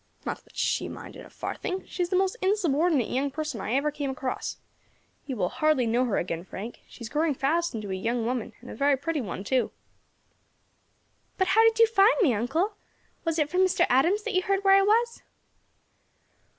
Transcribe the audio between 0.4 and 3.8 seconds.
that she minded a farthing; she is the most insubordinate young person I